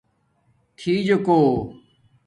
[0.77, 1.39] تھی جوکݸ